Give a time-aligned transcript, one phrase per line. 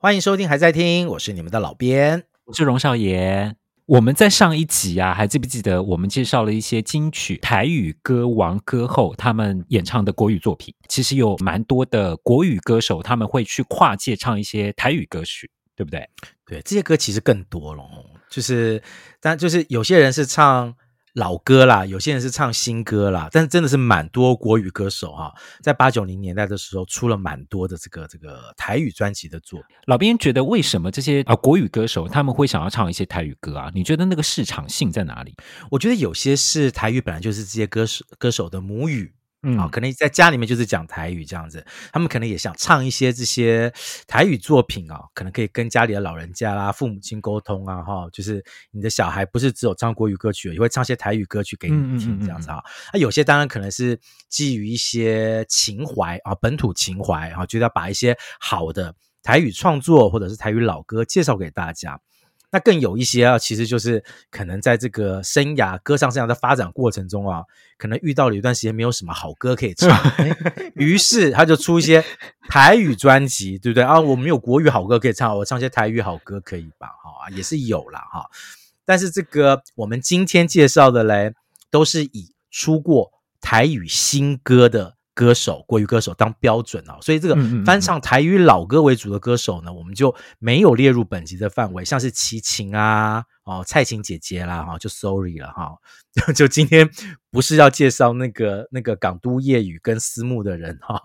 [0.00, 3.56] 欢迎收听，还在听，我是你们的老编，我是荣少爷。
[3.86, 10.72] 我们在上一集啊，还记不记得我们介绍了一些金曲台语歌王歌后他们演唱的国语作品？
[10.88, 16.08] 其实有蛮多的国语歌手他们会去跨界唱一些台语歌曲，对不对？
[16.46, 17.82] 对，这些歌其实更多了，
[18.30, 18.80] 就是
[19.20, 20.76] 但就是有些人是唱。
[21.14, 25.32] 老歌啦，有些人是唱新歌啦，但是真的是蛮多国语歌手哈、啊，
[25.62, 29.76] 在八九零年代的时候出了蛮多的这个这个台语专辑的作品。
[29.86, 33.70] 老编觉得为什么这些啊国语歌手他们会想要唱一些台语歌啊？
[33.74, 35.34] 你觉得那个市场性在哪里？
[35.70, 39.14] 我觉得有些是台语本来就是这些歌手歌手的母语。
[39.42, 43.72] 嗯，啊，可能在家里面就是讲台语这样子，他们可能也想唱一些这些
[44.08, 52.60] 台语作品啊，可能可以跟家里的老人家啦、父母亲沟通啊，哈，就是你的小孩不是只有唱国语歌曲，也会唱些台语歌曲给你听这样子啊。
[52.92, 58.92] 那有些当然可能是基于一些情怀啊，本土情怀啊，觉得要把一些好的
[59.22, 62.00] 台语创作或者是台语老歌介绍给大家。
[62.50, 67.42] 那更有一些啊，其实就是可能在这个生涯歌唱生涯的发展过程中啊，
[67.76, 69.90] 可能遇到了一段时间没有什么好歌可以唱，
[70.74, 72.04] 于是他就出一些
[72.48, 74.00] 台语专辑，对不对啊？
[74.00, 76.88] 我没有国语好歌可以唱，我唱些台语好歌可以吧？
[76.88, 78.30] 哈，也是有啦哈。
[78.84, 81.34] 但是这个我们今天介绍的嘞，
[81.70, 84.97] 都是以出过台语新歌的。
[85.18, 95.72] 歌手国语歌手当标准啊，所以这个翻唱台语老歌为主的歌手呢，我们就没有列入本集的范围，像是齐秦啊，哦蔡琴姐姐啦，哈就 sorry 了哈，
[96.36, 96.88] 就今天
[97.32, 101.02] 不是要介绍那个那个港都夜雨跟思慕的人哈，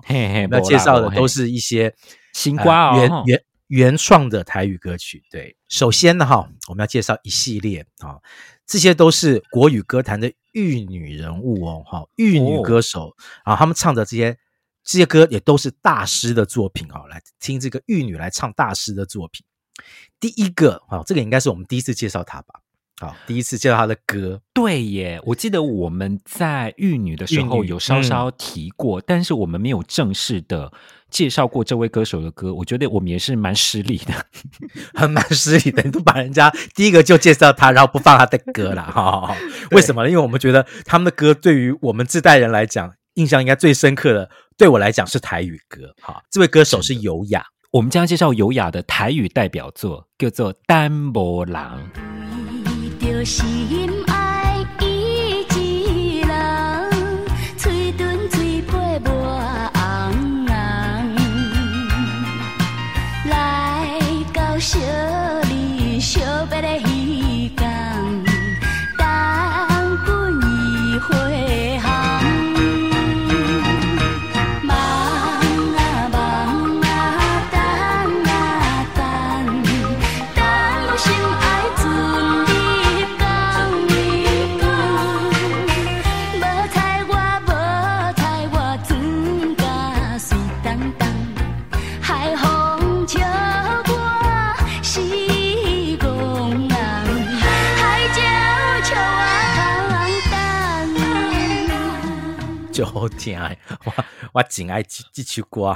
[0.48, 1.92] 那介绍的都是一些
[2.33, 3.44] 新瓜哦，原原
[3.74, 5.24] 原创的台语歌曲。
[5.32, 8.22] 对，首先呢哈，我们要介绍一系列啊，
[8.68, 10.32] 这些都是国语歌坛的。
[10.52, 14.38] 玉女人物哦，哈，玉女歌手啊，他们唱的这些
[14.84, 17.08] 这些歌也都是大师的作品啊。
[17.10, 19.44] 来听这个玉女来唱大师的作品。
[20.20, 22.60] 第一个啊，这个应该是我们第一次介绍她吧？
[22.99, 24.41] 好，第一次介绍他的歌。
[24.53, 30.71] 对耶，我记得我们在玉女的时候有稍稍提过，嗯、但是我们没有正式的。
[31.09, 34.14] 介绍过这位歌手的歌，我觉得我们也是蛮失礼的，
[34.99, 35.83] 很蛮失礼的。
[35.83, 39.37] 你都把人家第一个就介绍他，然后不放他的歌了，哈。
[39.70, 40.09] 为什么呢？
[40.09, 45.93] 因为我们觉得他们的歌对于我们这代人来讲，印象应该最深刻的，对我来讲是台语歌。
[46.02, 50.52] 哈，这位歌手是尤雅，我们将介绍尤雅的台语代表作，叫做
[53.26, 56.92] 《心爱伊一人，
[57.56, 58.72] 嘴唇嘴皮
[59.06, 60.52] 抹红红，
[63.30, 63.88] 来
[64.33, 67.02] 到小二小别的。
[103.08, 103.93] 就听哎， 我
[104.33, 105.75] 我真爱这这首歌，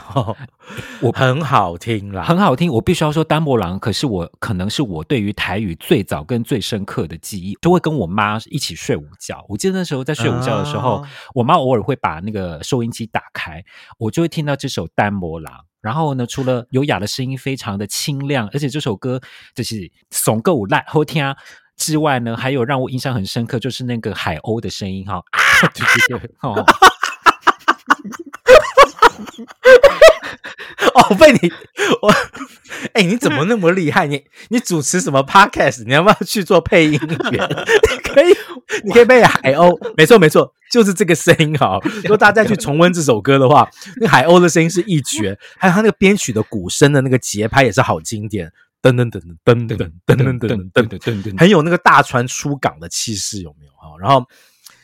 [1.01, 2.71] 我很好听啦，很好听。
[2.71, 9.45] 我必须要说，淡薄人，可是我可能是我对于台语最早跟最深刻的记忆，就会跟我妈一起睡午觉。
[9.47, 13.63] 我记得那时候在睡午觉的时候，啊、我妈偶尔会把那个收音机打开，
[13.97, 15.51] 我就会听到这首淡薄人。
[15.79, 19.21] 然后呢，除了优雅的声音非常的清亮，而且这首歌
[19.55, 21.23] 就是怂够烂好听
[21.77, 25.39] 之外呢，还有让我印象很深刻，就是那个海鸥的声音哈， 啊，
[25.73, 26.65] 对对对，哦。
[30.94, 31.52] 哦，被你
[32.02, 32.09] 我
[32.94, 34.08] 哎、欸，你怎么那么厉害？
[34.08, 35.84] 你你主持什么 podcast？
[35.85, 36.94] 你要不要去做配音
[37.31, 37.47] 员？
[37.91, 38.36] 你可以，
[38.84, 39.78] 你可以配海鸥。
[39.96, 41.80] 没错没错，就是这个声音哈。
[42.03, 53.95] 如果大家再去重温这首歌的话，那海鸥的声音是一绝，还有他那个编曲的鼓声的那个节拍也是好经典，噔噔噔噔噔噔噔噔噔噔噔噔，很有那个大船出港的气势，有没有哈？
[54.00, 54.16] 然后，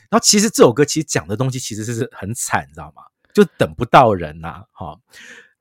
[0.10, 3.04] 然后其实这首歌其实讲的东西其实是很惨，你知道吗？
[3.34, 5.00] 就等不到人呐、啊，哈！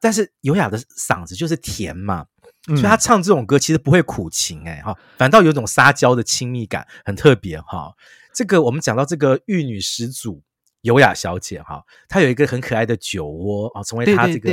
[0.00, 2.26] 但是优雅的嗓子就是甜嘛，
[2.66, 7.92] 所以他唱这种歌其实不会苦情哎，哈，反倒有种撒娇的亲密感，很特别哈。
[8.34, 10.42] 这个我们讲到这个玉女始祖
[10.82, 14.50] 优雅小姐哈，她有一个很可爱的酒窝啊，成为她这个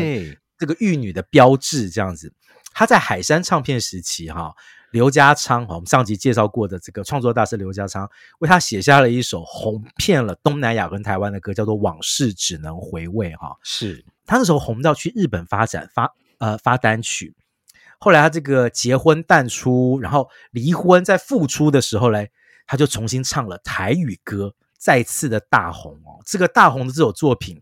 [0.57, 2.33] 这个玉女的标志这样子。
[2.73, 4.53] 她在海山唱片时期哈。
[4.91, 8.09] 刘家昌，我们上集介绍过的这个创作大师刘家昌，
[8.39, 13.55] 为他写下了一首红遍了东南亚跟台湾的歌，叫做《往事只能回味》哈。
[13.63, 17.35] 是他那时候红到去日本发展发呃发单曲，
[17.99, 22.31] 后来他这个结婚淡出，然后离婚再复出的时候嘞，
[22.65, 26.19] 他就重新唱了台语歌，再次的大红哦。
[26.25, 27.61] 这个大红的这首作品，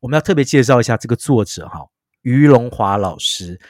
[0.00, 1.86] 我们要特别介绍一下这个作者哈，
[2.22, 3.60] 于龙华老师，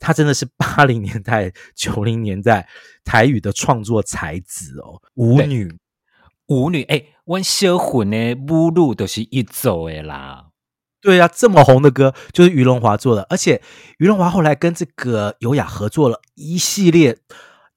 [0.00, 2.68] 他真的是八零年代、九零年代
[3.04, 5.78] 台语的创作才子哦，舞女，
[6.48, 10.46] 舞女，哎，阮小魂的母语都是一走的啦。
[11.02, 13.62] 对呀、啊，这么红的歌就是于龙华做的，而且
[13.98, 17.18] 于龙华后来跟这个尤雅合作了一系列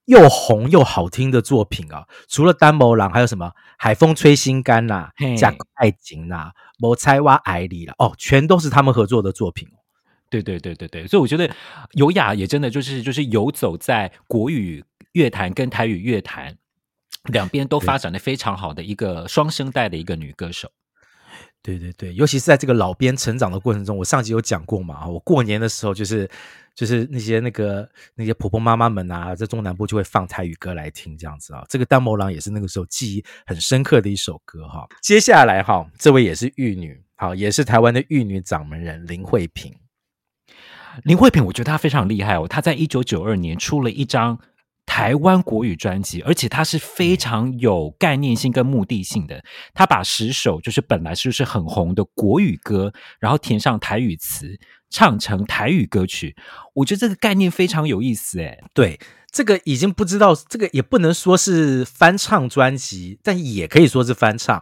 [0.06, 3.48] 又红又好听的作品啊，除了《单某郎》，还有什么
[3.78, 9.68] 《海风吹心肝》呐，《假爱情》呐，《某猜挖爱里》了，哦，全都是他们合作的作品。
[10.42, 11.50] 对对对对对，所以我觉得
[11.92, 16.58] 尤雅也真的就是就是游走在国语乐坛跟台语乐坛
[17.26, 20.72] 两边都发展的非常好的一个双声带的一个女歌手。
[21.62, 26.30] 对对对，尤其是在这个老编成长的过程中，我上集有讲过嘛，我过年的时候就是
[26.76, 34.86] 就是那些那个那些婆婆妈妈们啊，在中南部就会放台语歌来听，这样子啊，这个《单某郎》也是那个时候记忆很深刻的一首歌哈。
[35.02, 39.74] 接下来哈，这位也是玉女，好，也是台湾的玉女掌门人林慧萍。
[41.04, 44.40] 林慧萍，我觉得她非常厉害哦，她在一九九二年出了一张。
[44.86, 49.42] 台湾国语专辑，而且她是非常有概念性跟目的性的。
[49.74, 54.60] 她把十首就是本来就是很红的国语歌，然后填上台语词，
[54.90, 56.36] 唱成台语歌曲。
[56.74, 58.62] 我觉得这个概念非常有意思，诶。
[58.74, 59.00] 对，
[59.32, 64.62] 这个已经不知道，这个也不能说是翻唱专辑，但也可以说是翻唱。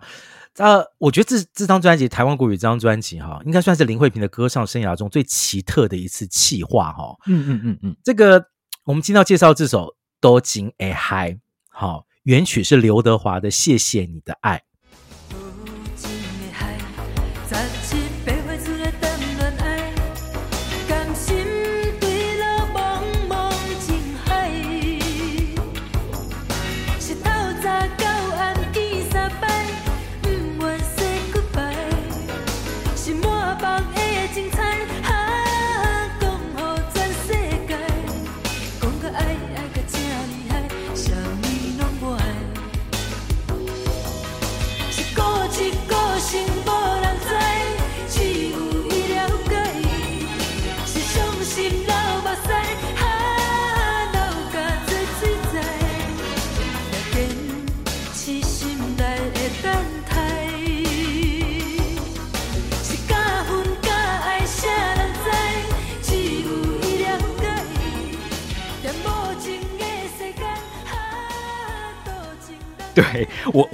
[0.58, 7.16] 呃，我觉得这这张专辑《台湾国语》这张专辑哈，应该算是林慧萍的歌唱生涯中最奇特的一次企划哈。
[7.28, 8.46] 嗯嗯嗯嗯，这个
[8.84, 9.96] 我们今天要介绍这首。
[10.22, 11.36] 都真会害，
[11.68, 14.58] 好，原曲是刘德华的《谢谢你的爱》。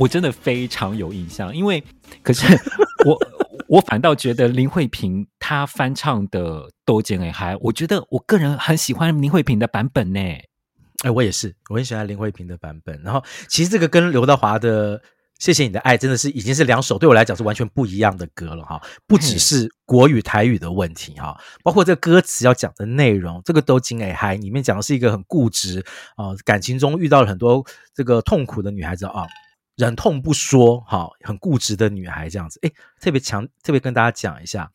[0.07, 1.83] 我，真的非常有印象，因为
[2.23, 2.45] 可是
[3.05, 3.19] 我
[3.67, 10.19] 我反倒觉得林慧萍她翻唱的《都真会害》，我觉得我个人很喜欢林慧萍的版本呢。
[11.03, 12.99] 哎，我也是，我很喜欢林慧萍的版本。
[13.03, 15.01] 然后，其实这个跟刘德华的。
[15.39, 27.63] 谢谢你的爱，真的是已经是两首对我来讲是完全不一样的歌了哈，不只是国语台语的问题哈，包括这个歌词要讲的内容，这个都真会害里面讲的是一个很固执啊，感情中遇到了很多
[27.93, 29.27] 这个痛苦的女孩子啊，
[29.77, 34.69] 忍痛不说哈，很固执的女孩这样子，诶，特别强，特别跟大家讲一下，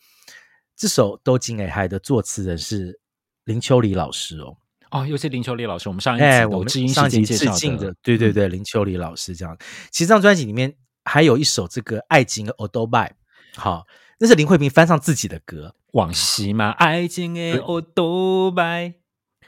[0.77, 2.99] 这首都真会害的作词人是
[3.45, 4.57] 林秋离老师哦。
[4.93, 9.57] 哦，又是林秋离老师，我们上一集我们上集致敬的，对对对，林秋离老师这样。
[9.91, 10.73] 其实这张专辑里面
[11.05, 13.13] 还有一首这个《爱情的欧多拜》，
[13.61, 13.85] 好，
[14.21, 18.95] 那是林慧萍翻唱自己的歌，往昔嘛，爱情的欧多拜，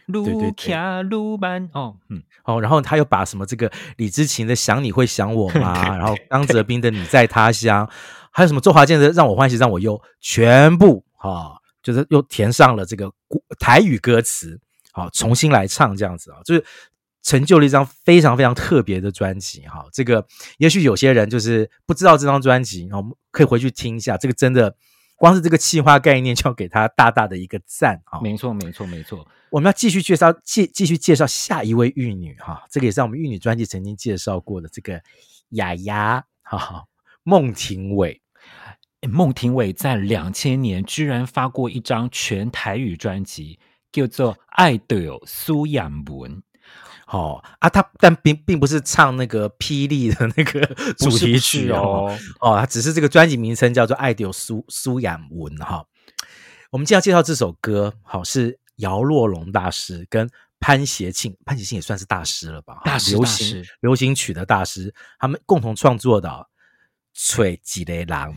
[0.07, 5.75] 路卡路班哦，嗯，哦，然后他又把什么这个李知琴的想你会想我吗？
[5.97, 7.89] 然后张泽斌的你在他乡，
[8.31, 13.11] 还有什么周华健的让我欢喜让我忧，全部哈、哦，就是又填上了这个
[13.59, 14.61] 台语歌词。
[14.97, 16.65] 好，重新来唱这样子啊，就是
[17.21, 19.85] 成就了一张非常非常特别的专辑哈。
[19.93, 20.25] 这个
[20.59, 24.17] 也许有些人就是不知道这张专辑，我们可以回去听一下。
[24.17, 24.77] 这个真的，
[25.17, 28.21] 光是这个企划概念就要给他大大的一个赞啊！
[28.21, 29.27] 没错，没错，没错。
[29.55, 32.65] 我们要继续介绍，继继续介绍下一位玉女哈。
[32.69, 35.01] 这个也是我们玉女专辑曾经介绍过的这个
[35.51, 36.85] 雅雅哈，
[37.23, 38.21] 孟庭苇。
[39.09, 43.61] 孟庭苇在两千年居然发过一张全台语专辑。
[43.93, 46.33] 叫做《爱的苏养文》，
[47.07, 50.67] 哦啊，他但并并不是唱那个霹雳的那个
[50.99, 55.87] 主题曲哦，哦，他只是这个专辑名称叫做《爱的苏苏养文》哈。
[56.73, 60.29] 我们今天要介绍这首歌，好、哦、是姚若龙大师跟
[60.61, 62.81] 潘协庆，潘协庆也算是大师了吧？
[62.85, 66.29] 大师，流行大师流行曲的大师，他们共同创作的
[67.13, 68.35] 《吹几雷郎》。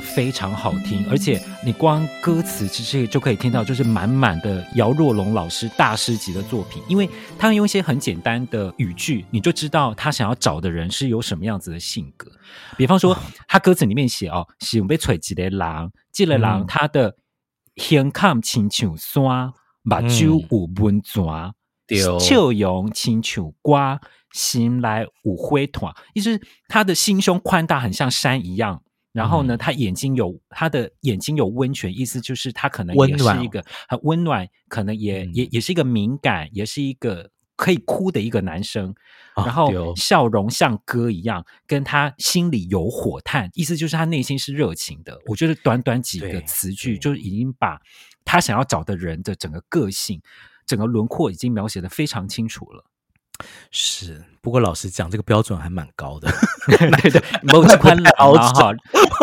[0.00, 12.30] 非常好听，而且你光歌词其实就可以听到，就是满满的姚若龙老师大师级的作品，因为他用一些很简单的语句，你就知道他想要找的人是有什么样子的性格。
[12.76, 13.16] 比方说，
[13.46, 17.16] 他歌词里面写哦，喜欢被锤几的狼，几的狼，他的
[17.76, 19.52] 胸腔亲像山，
[19.82, 21.22] 目睭有温泉，
[22.18, 24.00] 笑容亲像瓜，
[24.32, 28.82] 心来五灰团，意思是他的心胸宽大，很像山一样。
[29.12, 38.94] 然后呢，他眼睛有他的眼睛有温泉，意思就是他可能也是一个很温暖，可能也也也是一个敏感，也是一个可以哭的一个男生。
[39.34, 45.18] 然后笑容像歌一样，跟他心里有火炭，意思就是他内心是热情的。
[45.26, 47.80] 我觉得短短几个词句就已经把
[48.24, 50.20] 他想要找的人的整个个性、
[50.66, 52.84] 整个轮廓已经描写的非常清楚了。
[53.70, 56.30] 是，不过老实讲，这个标准还蛮高的。
[56.66, 58.72] 对对， 某几款 老哈，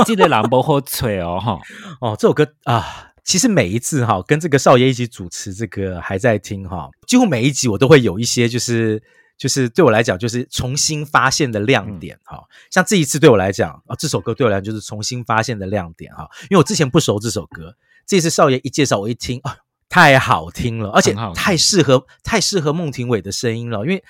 [0.05, 1.59] 记得朗博好吹哦哈。
[2.01, 9.01] 哦，这首歌啊，其实每一次哈，跟这个少爷一起主持这个还在听哈，几乎每一集我都会有一些，就是
[9.37, 12.37] 就是对我来讲，就是重新发现的亮点哈。
[12.37, 19.57] 嗯、像这一次对我来讲啊，这首歌对我来讲就是重新发现的亮点哈，因为我之前不熟这首歌，这次少爷一介绍，我一听啊。
[19.89, 23.79] 太好听了，而且太适合太适合孟庭苇的声音了。
[23.85, 24.03] 因为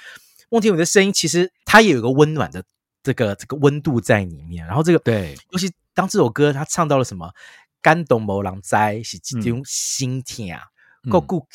[0.49, 2.63] 孟庭苇的声音其实它也有一个温暖的
[3.03, 4.65] 这个这个温度在里面。
[4.65, 7.31] 然后这个对，尤其当这首歌他唱到了什么
[7.81, 10.61] “感动某狼灾是这种心痛啊，
[11.09, 11.47] 够够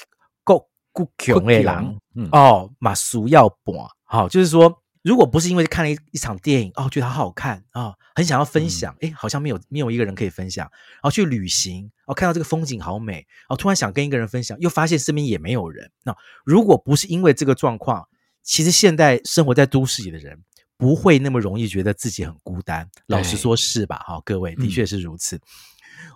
[0.45, 2.01] 够够穷的人
[2.31, 4.82] 哦，马俗要搬”，好，就是说。
[5.03, 15.91] 如果不是因为看了一一场电影哦，觉得好好看啊、哦，很想要分享，哎、嗯，好像没有没有一个人可以分享，然后去旅行，哦，看到这个风景好美，哦，突然想跟一个人分享，又发现身边也没有人。
[16.05, 18.09] 那如果不是因为这个状况，
[18.45, 20.41] 其实现代生活在都市里的人
[20.77, 22.89] 不会那么容易觉得自己很孤单。
[23.07, 24.05] 老实说，是吧？
[24.07, 25.35] 哈、哦，各位的确是如此。
[25.37, 25.43] 嗯、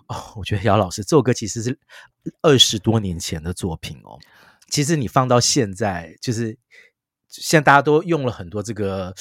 [0.07, 1.77] 哦，我觉得姚老师这首歌其实是
[2.41, 4.17] 二十多年前的作品哦，
[4.69, 6.57] 其实你放到现在就是。
[7.41, 9.13] 现在大家都用了很多这个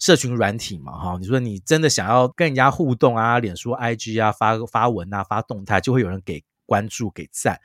[0.00, 7.60] 社群软体嘛，哈，你说你真的想要跟人家互动啊，脸书、IG 啊，发发文啊，发动态，就会有人给关注、给赞，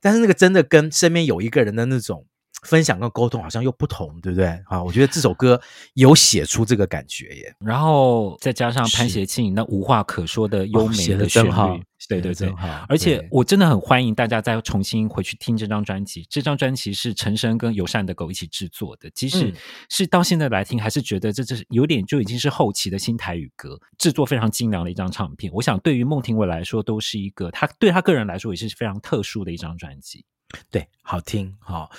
[0.00, 2.26] 但是那个真的跟身边有一个人的那种。
[2.62, 4.46] 分享跟沟通好像又不同，对不对？
[4.66, 5.60] 啊，我觉得这首歌
[5.94, 7.54] 有写出这个感觉耶。
[7.58, 12.54] 然后再加上潘协庆那无话可说的优美的旋律，哦、对对对。
[12.88, 16.24] 而且我真的很欢迎大家再重新回去听这张专辑。
[16.30, 19.52] 这张专辑是陈升跟友善的狗一起制作的，即使
[19.88, 25.52] 是到现在来听，还是觉得这这是有点就已经是后期的新台语歌，制作非常精良的一张唱片。
[25.52, 30.24] 我想对于孟庭苇来说，都是一个他对他个人来说也是非常特殊的一张专辑。
[30.70, 31.90] 对，好听，好。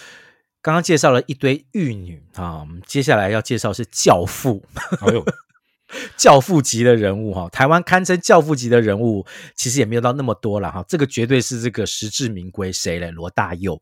[0.63, 4.63] 刚刚介绍了一堆玉女啊，我们接下来要介绍是教父，
[5.01, 5.21] 哎呦，
[6.15, 13.11] 教父级的人物哈，台湾堪称教父级的人物，其实也没有到那么多了哈，这个绝对是这个实至名归，谁嘞？
[13.11, 13.77] 罗大佑，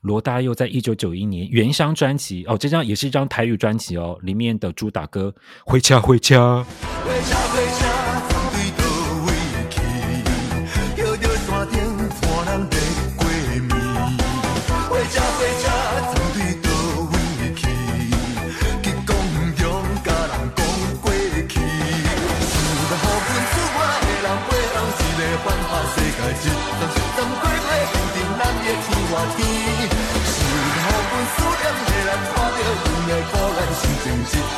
[0.00, 5.32] 罗大佑在一九九一年《原乡》专辑哦，这张也是一张台语专辑哦，里面的主打歌
[5.64, 6.66] 《回家回家》。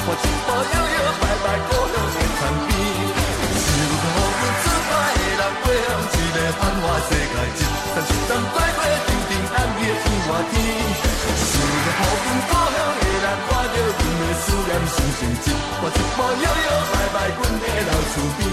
[0.08, 2.70] 我一步又又迈迈故乡田坎边，
[3.58, 7.58] 想到阮出外的人过向一个繁华世界，一
[7.90, 10.54] 站一站再过一定红日天外天。
[11.26, 15.44] 想到后故乡的人看到阮的思念心酸酸，
[15.82, 18.45] 我一步又又迈迈阮的老厝边。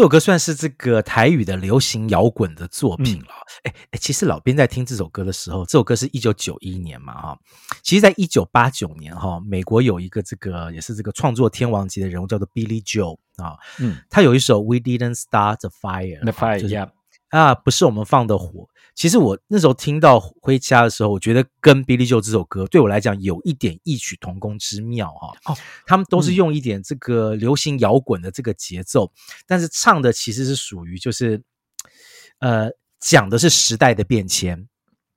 [0.00, 3.34] 这首歌算是这个台语的流行摇滚的作品了。
[3.64, 7.38] 哎哎、嗯，其实老编在听这首歌的时候，这首歌是一九九一年嘛，哈。
[7.82, 13.58] 其实，在一九八九年，哈，美国有一个这个也是这个创作天王级的人物，叫做 Billy Joel 啊。
[13.78, 16.88] 嗯，他有一首 We Didn't Start the Fire，The Fire，、就是、yeah.
[17.28, 18.69] 啊，不是我们放的火。
[19.00, 25.32] 其实我那时候听到《回家》的时候，我觉得跟 Billy Joel 这首歌对我来讲有一点异曲同工之妙哈。
[25.46, 29.10] 哦，他们都是用一点这个流行摇滚的这个节奏，嗯、
[29.46, 31.42] 但是唱的其实是属于就是，
[32.40, 34.68] 呃，讲的是时代的变迁，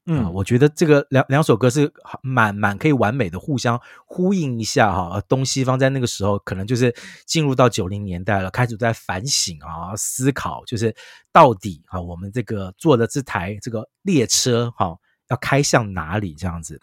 [0.06, 1.92] 嗯，我觉得这个两两首歌是
[2.22, 5.22] 蛮蛮可以完美的互相呼应一下哈。
[5.30, 6.94] 东西方在那个时候可能就是
[7.26, 10.94] 进入到九零年代了，开始在反省啊，思考就是
[11.32, 14.98] 到底啊，我们这个坐的这台这个列车哈，
[15.30, 16.82] 要开向哪里这样子。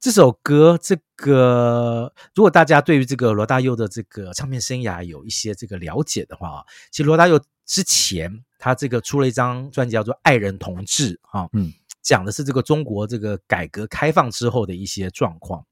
[0.00, 15.64] 这首歌，这个如果大家对于这个罗大佑的这个唱片生涯有一些这个了解的话，其实罗大佑之前他这个出了一张专辑叫做《爱人同志》哈，嗯，讲的是这个中国这个改革开放之后的一些状况。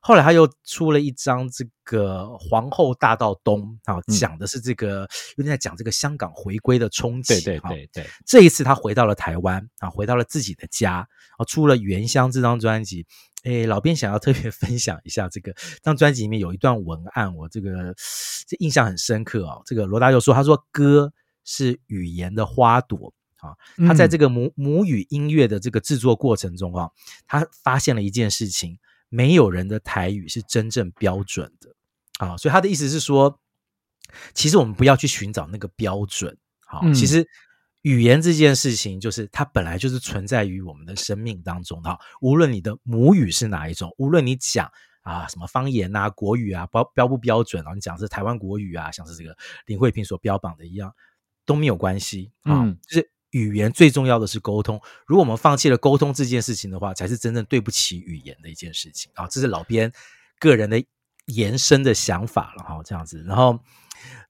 [0.00, 7.40] 后来他又出了一张这个《皇后大道东》啊，讲的是这个有点在讲这个香港回归的冲击。
[7.40, 13.06] 对对对对，这一次他回到了台湾啊，回到了自己的家，啊，出了《原乡》这张专辑。
[13.44, 17.92] 诶，老编想要特别 分享一下这个，这张专辑里面有一段文案，我这个
[18.46, 19.60] 这印象很深刻哦。
[19.66, 21.12] 这个罗大佑说：“他说歌
[21.44, 23.12] 是语言的花朵
[23.42, 23.52] 啊，
[23.86, 26.90] 他在这个母母语音乐的这个制作过程中啊，
[27.26, 28.78] 他发现了一件事情，
[29.10, 31.74] 没有人的台语是真正标准的
[32.18, 32.36] 啊。
[32.38, 33.38] 所以他的意思是说，
[34.32, 37.28] 其实我们不要去寻找那个标准，好，其实。”
[37.82, 41.98] 语言这件事情，就是它本来就是存在于我们的生命当中的。
[42.20, 44.70] 无论你的母语是哪一种，无论你讲
[45.00, 50.94] 啊什么方言啊、国语啊，标标不标准啊，你讲是台湾国语啊，像是这个林慧萍所标榜的一样，
[51.44, 52.62] 都没有关系啊。
[52.62, 54.80] 嗯，就是语言最重要的是沟通。
[55.06, 59.26] 如果我们放弃了沟通这件事情的话，才是真正对不起语言的一件事情啊。
[59.26, 59.92] 这是老编
[60.38, 60.82] 个人的
[61.26, 63.22] 延伸的想法了哈，这样子。
[63.26, 63.58] 然后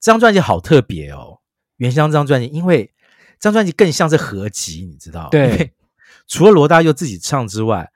[0.01, 1.39] 这张专辑好特别哦，
[1.77, 2.93] 原乡这张专辑，因为。
[3.39, 5.29] 这张专辑更像是合集，你知道？
[5.29, 5.73] 对，
[6.29, 7.91] 除了罗大佑自己唱之外，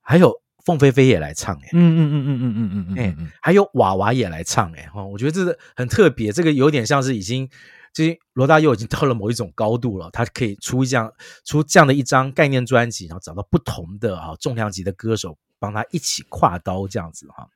[0.00, 7.50] 还有凤飞飞也来唱，哎，嗯嗯嗯嗯嗯嗯嗯，哎，还有娃娃也来唱，哎，哈，我觉得这个很特别，这个有点像是已经，
[7.92, 11.12] 就是罗大佑已经到了某一种高度了，他可以出这样
[11.44, 17.48] 出这样的一张概念专辑，然后找到不同的啊重量级的歌手帮他一起跨刀这样子哈。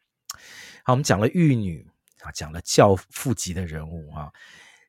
[0.84, 1.86] 好，我们讲了玉女
[2.20, 4.30] 啊，讲了教父级的人物哈。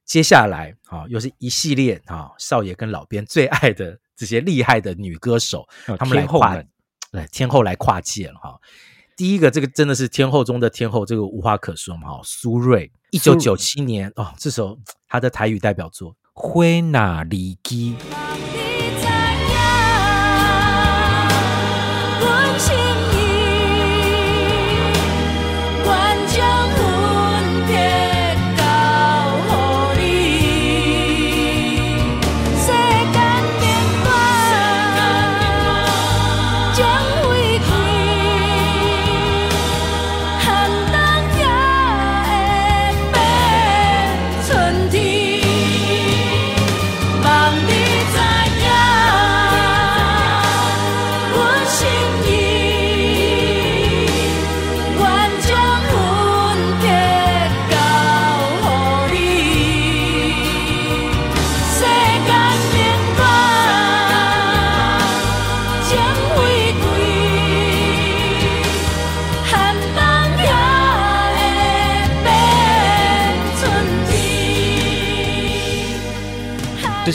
[0.06, 6.64] 接下来啊，又是一系列啊，少爷跟老编最爱的这些厉害的女歌手，他们来跨，
[7.12, 8.60] 来天后来跨界了哈。
[9.18, 12.22] 第一个，这个真的是天后中的天后，这个无话可说嘛哈。
[12.24, 14.78] 苏芮，一九九七年哦，这首
[15.10, 17.96] 他的台语代表作《灰那离枝》。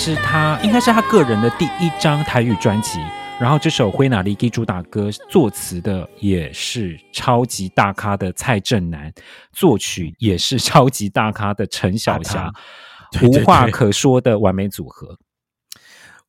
[0.04, 2.98] 是他应该是他个人的第一张台语专辑，
[3.40, 9.12] 然后这首《花若离给》主打歌作词的也是超级大咖的蔡振南，
[9.52, 12.52] 作曲也是超级大咖的陈小霞，
[13.22, 15.16] 无话 可说的完美组合。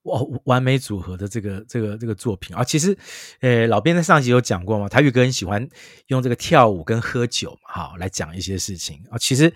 [0.04, 2.96] 哇，完美组合的这个这个这个作品啊，其实，
[3.40, 5.68] 呃，老编在上集有讲过嘛，台语歌很喜欢
[6.10, 9.18] 用这个跳舞跟喝酒嘛，哈，来讲一些事情啊。
[9.18, 9.52] 其实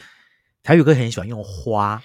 [0.64, 2.02] 台语歌很喜欢用花。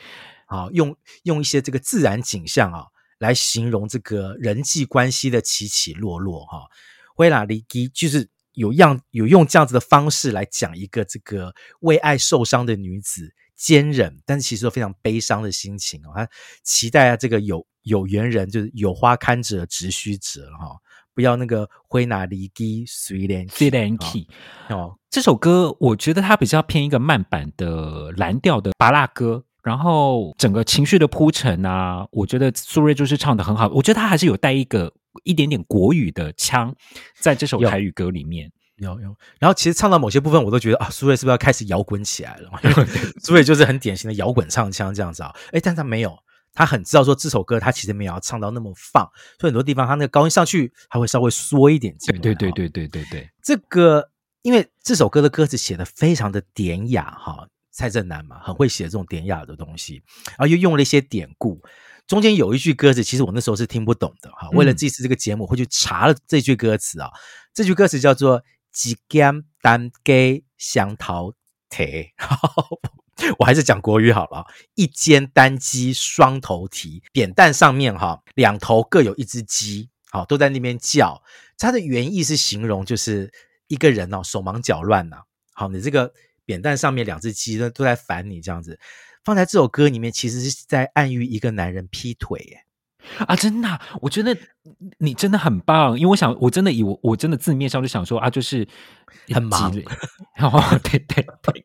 [0.53, 2.85] 啊，用用一些这个自然景象啊，
[3.19, 6.69] 来形容这个人际关系的起起落落哈。
[7.17, 16.13] 花若离枝就是有样有用这样子的方式来讲一个这个为爱受伤的女子坚忍，但是其实都非常悲伤的心情哦。
[16.15, 16.29] 她
[16.63, 20.77] 期待啊，这个有有缘人就是有花堪折直须折哈，
[21.15, 24.27] 不要那个灰拿离枝随莲随莲去
[24.69, 24.99] 哦。
[25.09, 29.45] 这首歌我觉得它比较偏一个慢版的蓝调的巴拉歌。
[29.63, 33.69] 然后整个情绪的铺陈啊，我觉得苏芮就是唱的很好。
[33.69, 36.75] 我觉得他还是有带一个一点点国语的腔，
[37.21, 39.15] 在这首台语歌里面有有。
[39.39, 42.51] 然后其实唱到某些部分，我都觉得啊，苏芮是不是要开始摇滚起来了？
[43.23, 45.33] 苏芮就是很典型的摇滚唱腔这样子啊。
[45.53, 46.19] 诶，但他没有，
[46.53, 52.21] 他很知道说这首歌他其实没有要唱到那么放，所以很多地方他那个高音上去，他会稍微缩一点进来。
[52.21, 54.09] 对对对对对对对，这个
[54.43, 57.47] 因为这首歌的歌词写得非常的典雅哈。
[57.73, 61.61] 蔡振南嘛，很会写这种典雅的东西，然后又用了一些典故，
[62.07, 64.49] 中间有一句歌词，其实我那时候是听不懂的哈。
[64.51, 67.09] 为了这次这个节目，我会去查了这句歌词啊。
[67.09, 67.19] 嗯、
[67.55, 68.43] 这句歌词叫做
[68.85, 71.33] “一肩单给香桃
[71.71, 72.11] 提”，
[73.39, 74.45] 我还是讲国语好了。
[74.75, 81.23] 一肩单鸡双头蹄，扁担上面哈，两头各有一只鸡，好，都在那边叫。
[81.57, 83.33] 它的原意是形容就是
[83.69, 85.23] 一个人哦，手忙脚乱呐。
[85.55, 86.13] 好，你这个
[86.45, 88.79] 扁担上面两只鸡都都在烦你这样子。
[89.25, 92.65] 放在这首歌里面，其实是在暗喻一个男人劈腿耶
[93.27, 93.37] 啊！
[93.37, 94.37] 真的、啊，我觉得
[94.99, 98.67] 你真的很棒，因为我想，我真的以我我真的字面上就想说啊，就是
[99.29, 99.73] 很忙，
[100.41, 101.65] 哦，对对对，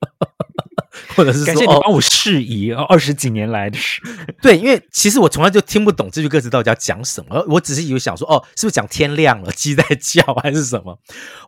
[1.18, 4.02] 或者是说感谢你帮我释疑，二、哦、十几年来的事，
[4.40, 11.00] 对，因为其实我从来就听不懂这句歌词到底要讲什么，我只是以为想说，哦，是不是讲天亮了，鸡在叫还是什么？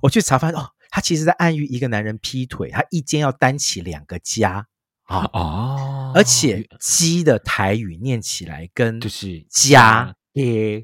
[0.02, 4.68] 我去查发现，哦，他其实在暗喻一个男人劈腿，他一肩要担起两个家。
[5.10, 10.14] 啊哦，而且鸡的台语念起来跟就是家，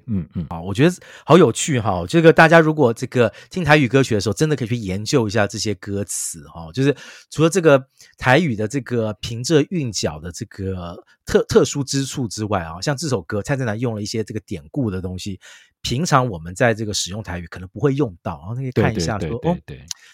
[0.07, 2.05] 嗯嗯，啊，我觉得好有趣哈。
[2.07, 6.71] 这个大家如果这个听台语歌曲的时候，真的可以去研究一下这些歌词哈。
[6.73, 6.95] 就是
[7.29, 7.85] 除了这个
[8.17, 15.39] 台语的这个平仄韵脚的这个特特殊之处之外啊，像这首歌蔡振南用了一些这个典故的东西。
[15.81, 19.55] 平常我们在这个使用台语可能不会用到，然后可以看一下说哦，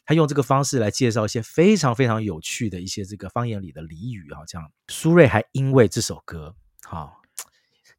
[0.06, 4.70] 他用这个方式来介绍一些非常非常有趣的一些这个方言里的俚语啊，这样。
[4.90, 7.21] 苏芮还因为这首歌，好，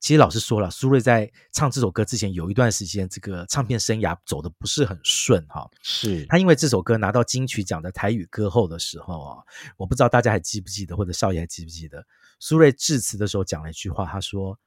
[0.02, 5.70] 其实老实说了，苏芮在唱这首歌之前有一段时间，这个唱片生涯走得不是很顺哈。
[5.80, 9.38] 是他因为这首歌拿到金曲奖的台语歌后的时候啊，
[9.76, 12.04] 我不知道大家还记不记得，或者少爷还记不记得，
[12.40, 14.58] 苏芮致辞的时候讲了一句话，他说。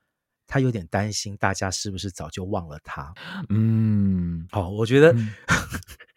[0.47, 3.11] 他有点担心，大家是不是早就忘了他？
[3.49, 5.33] 嗯，好、哦，我觉得、嗯、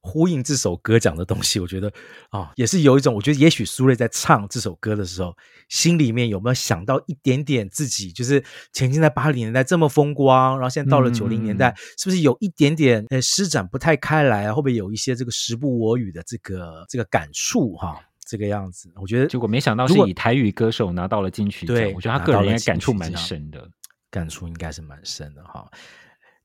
[0.00, 1.88] 呼应这首歌讲的东西， 我觉得
[2.30, 5.36] 啊、哦，也是有一种，我觉得也许苏芮在唱这首歌的时候，
[5.68, 8.42] 心里面有没有想到一点点自己，就是
[8.72, 14.52] 曾经在八零年代这么风光，然后现在到了九零年代，嗯、是不是有一点点呃施展不太开来啊？
[14.52, 18.00] 会不会有一些这个时不我与的这个这个感触哈？
[18.26, 21.76] 这个样子，我觉得，结果没想到是以台语歌手拿到了金曲奖。
[21.94, 23.68] 我觉得他个人感触蛮深的，
[24.10, 25.70] 感触应该是蛮深的哈。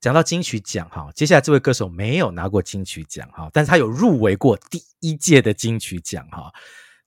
[0.01, 6.51] 讲到金曲奖哈，接下来这位歌手没有拿过金曲奖哈，但是他有入围过第一届的金曲奖哈。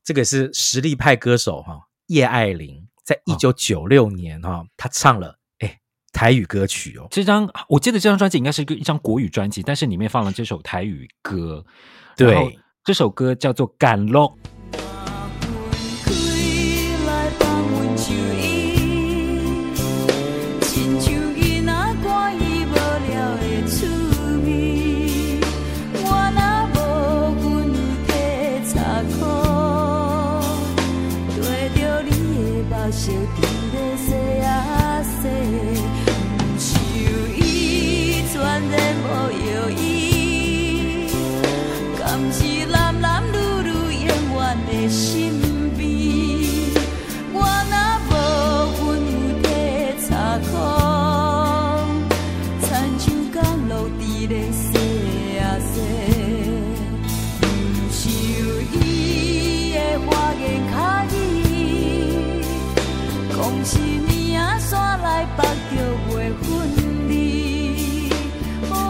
[0.05, 5.79] 这个是实力派歌手哈，叶爱玲，在一九九六年哈，他唱了哎
[6.13, 7.07] 台语歌曲哦。
[7.11, 11.65] 这张我记得这张专辑应该是一个一张国语专辑，但是里面放了这首台语歌。
[12.17, 14.21] 对，这首歌叫做《赶路》。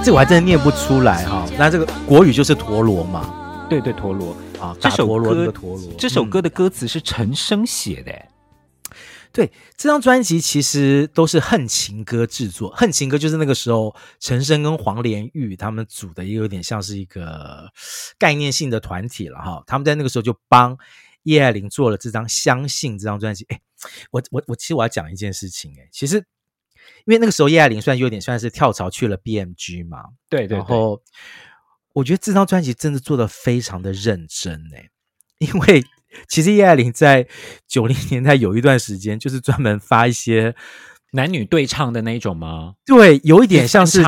[0.05, 4.37] 这我还真的念不出来哈，那这个国语就是陀螺嘛，对对陀螺。
[4.61, 8.97] 啊，这首歌的陀螺，这首歌的歌词是陈升写的，嗯，
[9.33, 17.71] 对，这张专辑其实都是恨情歌制作，恨情歌就是那个时候陈升跟黄连玉他们组的，也有点像是一个
[18.19, 20.77] 概念性的团体了哈，他们在那个时候就帮
[21.23, 23.61] 叶爱玲做了这张《相信》这张专辑，哎，
[24.11, 26.25] 我我我其实我要讲一件事情，哎，其实。
[27.07, 30.59] 因为那个时候叶爱玲算有点算是跳槽去了 BMG 嘛，对，对对。
[30.59, 31.03] 然后
[31.95, 34.89] 我觉得这张专辑真的做的非常的认真诶，
[35.39, 35.85] 因为
[36.29, 37.27] 其实叶爱玲在
[37.67, 40.55] 九零年代有一段时间就是专门发一些
[41.13, 42.75] 男女对唱的那一种吗？
[42.87, 44.03] 对，有一点像是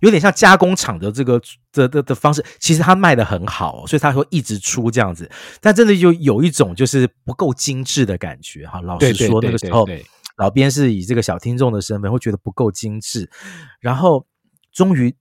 [0.00, 1.40] 有点像加工厂的这个
[1.72, 2.44] 的的的方式。
[2.58, 8.80] 其实他卖的很好，所以他会一直出这样子，但真的就有一种就是不够精致的感觉哈。
[8.80, 9.84] 老实说，那个时候。
[9.84, 13.30] 对对对对对老编是以这个小听众的身份，会觉得不够精致，
[13.80, 14.26] 然后
[14.72, 15.14] 终于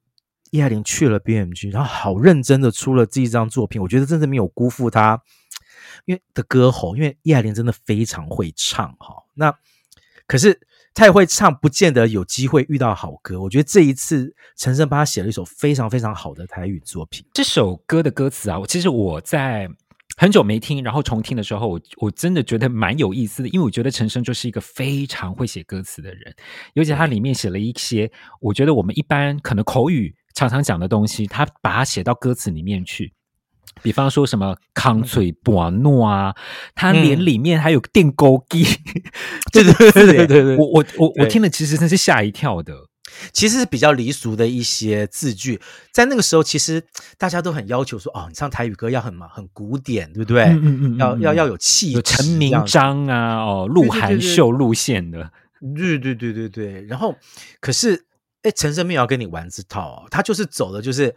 [0.52, 5.22] 叶爱玲去了 BMG，然后好认真的出了这一张作品，我觉得真的没有辜负他，
[6.06, 9.24] 因为的歌喉，因为叶爱玲真的非常会唱哈。
[9.36, 9.54] 那
[10.26, 10.60] 可是
[10.94, 13.40] 太会唱，不见得有机会遇到好歌。
[13.42, 17.24] 我觉得这一次陈升帮他写了一首非常非常好的台语作品。
[17.34, 19.70] 这首歌的歌词啊，其实我在。
[20.24, 26.34] 很久没听，然后重听的时候，我我真的觉得蛮有意思的，因为我觉得陈升就是一个非常会写歌词的人，
[26.76, 28.10] 尤其他里面写了一些，
[28.40, 33.12] 我觉得我们一般可能口语常常讲的东西，他把它写到歌词里面去。
[33.82, 36.34] 比方说什么康翠博诺啊，
[36.74, 38.64] 他连里面还有电勾机，
[39.52, 42.74] 对对对对对对， 我我我我听了其实真是吓一跳的。
[43.32, 45.60] 其实是比较离俗的一些字句，
[45.92, 46.84] 在那个时候，其实
[47.18, 50.44] 大家都很要求说，哦，你唱台语歌要很嘛，很古典，对不对？
[50.44, 55.32] 嗯嗯嗯，要要要有气，有陈明章啊，哦，鹿晗秀路线的，
[55.76, 56.86] 对对对对对。
[56.86, 57.16] 然后，
[57.60, 58.06] 可是，
[58.42, 61.16] 哎，陈昇没有要跟你玩这套哦，他就是走的就是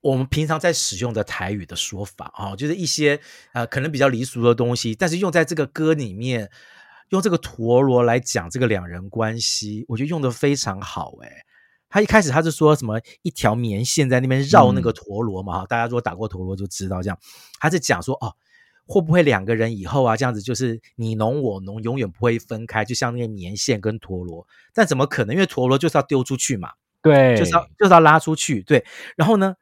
[0.00, 3.18] 我们平常在使用的台语的说法啊，就是一些
[3.52, 6.50] 呃可能比较离俗的东西，但是用在这个歌里面。
[7.10, 11.30] 用这个陀螺来讲这个两人关系，我觉得用的非常好诶。
[11.88, 17.18] 他一开始他是说什么一条棉线在那边绕那个陀螺嘛，哈、嗯，大家如果打过陀螺就知道这样。
[17.60, 18.34] 他是讲说哦，
[18.86, 24.46] 会不会两个人以后啊这样子就是你侬我侬，永远不会分开，就像那个棉线跟陀螺。
[24.74, 25.34] 但怎么可能？
[25.34, 28.84] 因为陀螺就是要丢出去嘛，对，就是要就是要拉出去，对。
[29.16, 29.54] 然后呢，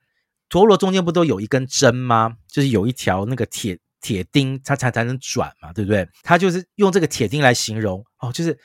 [0.49, 2.39] 陀螺中间不都有一根针吗？
[2.49, 3.79] 就是有一条那个铁。
[4.05, 6.07] 铁钉，它才才能转嘛，对不对？
[6.23, 8.59] 他就是用这个铁钉来形容哦，就是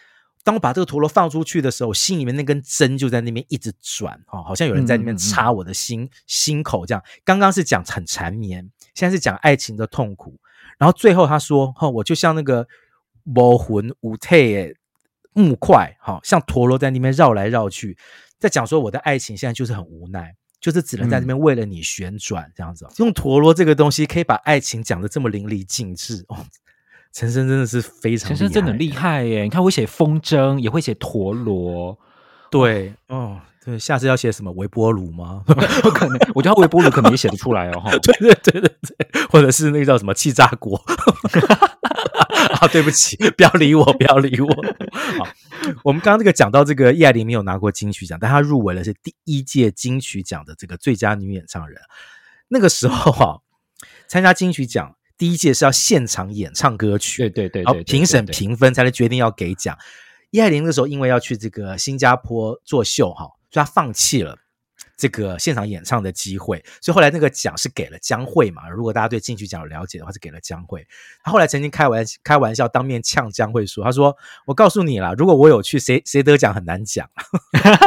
[0.43, 7.01] 当我把这个陀螺放出去的时候，我心里面那根针就在那边一直转哦，好像有人在那边插我的心、嗯嗯、心口这样。
[7.23, 10.37] 刚刚是讲很缠绵，现在是讲爱情的痛苦。
[10.77, 12.67] 然后最后他说：“哈、哦，我就像那个
[13.23, 14.75] 魔魂无体的
[15.31, 17.97] 木块，哈、哦，像陀螺在那边绕来绕去，
[18.37, 26.37] 在讲说我的爱情现在就是很无奈。”就是只能在那边为了你旋转这样子，嗯、用陀螺这个东西可以把爱情讲得这么淋漓尽致哦。
[27.11, 29.41] 陈升真的是非常，陈升真的厉害耶！
[29.41, 31.97] 你看会写风筝，也会写陀螺，
[32.51, 35.43] 对，哦，对，下次要写什么微波炉吗？
[35.83, 37.83] 不可能，我觉得微波炉可能也写得出来哦。
[38.01, 40.81] 对对对对对，或者是那个叫什么气炸锅。
[42.61, 44.47] 啊，对不起，不要理我，不要理我。
[45.17, 45.27] 好，
[45.83, 51.79] 我们刚刚这个讲到这个叶爱玲没有拿过金曲奖，但她入围了是第一届金曲奖的这个最佳女演唱人。
[52.47, 53.37] 那个时候啊，
[54.07, 59.77] 参加金曲奖第一届是要现场演唱歌曲，对对对，然后评审评分才能决定要给奖。
[60.31, 64.37] 叶爱玲那时候因为要去这个新加坡作秀哈，所以他放弃了。
[64.95, 68.67] 这个现场演唱的机会，所以后来那个奖是给了江蕙嘛。
[68.69, 70.85] 如果大家对金曲奖有了解的话，是给了江蕙。
[71.23, 77.09] 他后来曾经开玩开玩笑，当面呛江蕙说：“他说，我告诉你啦，如果我有去，谁谁得奖很难讲。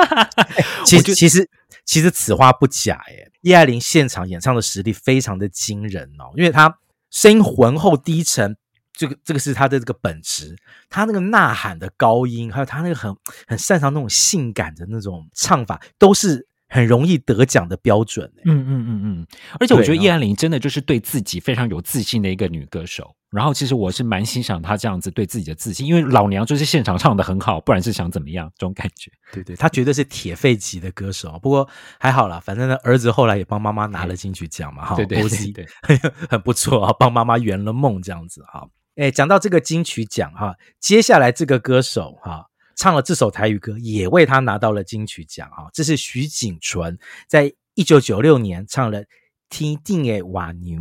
[0.86, 1.50] 其实其实
[1.84, 3.30] 其实此话不假耶。
[3.42, 6.78] 叶爱玲现场演唱的实力非常的惊人哦，因为她
[7.10, 8.56] 声音浑厚低沉，
[9.02, 10.56] 这个这个是她的这个本质。
[10.88, 13.14] 她那个呐喊的高音，还有她那个很
[13.46, 16.46] 很擅长那种性感的那种唱法，都是。
[16.74, 19.26] 很容易得奖的标准，欸，嗯嗯嗯嗯，
[19.60, 23.14] 而且我觉得叶安玲真的就是对自己非常有自信的一个女歌手。
[23.30, 29.10] 然后其实我是蛮欣赏她这样子对自己的自信，因为老娘就是现场唱的很好，不然是想怎么样这种感觉。
[29.34, 31.38] 对对，她绝对是铁肺级的歌手。
[31.42, 31.68] 不过
[32.00, 35.66] 还好啦，反正呢，儿子后来也帮妈妈拿了金曲奖嘛，哈，对对对，对，
[36.30, 38.66] 很不错啊，帮妈妈圆了梦这样子哈。
[38.96, 42.46] 哎，讲到这个金曲奖哈，接下来这个歌手哈。
[42.74, 45.68] 唱了这首台语歌，也为他拿到了金曲奖啊！
[45.74, 49.02] 这是徐锦纯在一九九六年唱了
[49.50, 50.80] 《天顶的瓦牛》，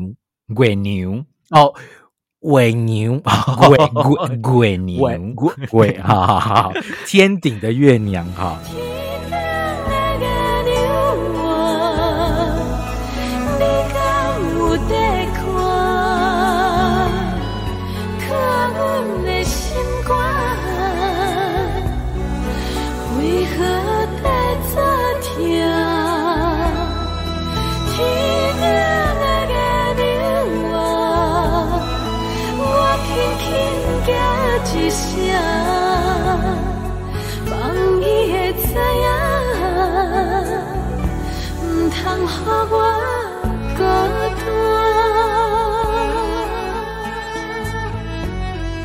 [0.56, 1.76] 鬼牛哦，
[2.40, 5.02] 鬼牛， 月月牛，
[5.36, 6.74] 鬼鬼，好好好，
[7.06, 8.58] 天顶的月娘哈。